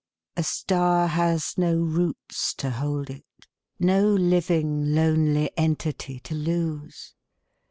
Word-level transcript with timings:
A 0.35 0.41
star 0.41 1.05
has 1.09 1.53
do 1.53 1.83
roots 1.83 2.55
to 2.55 2.71
hold 2.71 3.11
it, 3.11 3.23
No 3.79 4.07
living 4.09 4.95
lonely 4.95 5.51
entity 5.55 6.19
to 6.21 6.33
lose. 6.33 7.13